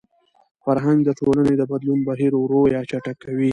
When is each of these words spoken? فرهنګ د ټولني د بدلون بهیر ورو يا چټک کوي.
فرهنګ 0.65 0.99
د 1.05 1.09
ټولني 1.19 1.53
د 1.57 1.61
بدلون 1.71 1.99
بهیر 2.07 2.33
ورو 2.37 2.61
يا 2.73 2.81
چټک 2.89 3.17
کوي. 3.23 3.49